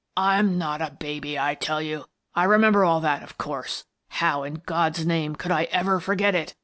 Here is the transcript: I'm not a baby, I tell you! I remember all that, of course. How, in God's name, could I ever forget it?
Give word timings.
I'm 0.17 0.57
not 0.57 0.81
a 0.81 0.97
baby, 0.99 1.37
I 1.37 1.53
tell 1.53 1.79
you! 1.79 2.05
I 2.33 2.45
remember 2.45 2.83
all 2.83 3.01
that, 3.01 3.21
of 3.21 3.37
course. 3.37 3.83
How, 4.09 4.41
in 4.41 4.63
God's 4.65 5.05
name, 5.05 5.35
could 5.35 5.51
I 5.51 5.65
ever 5.65 5.99
forget 5.99 6.33
it? 6.33 6.55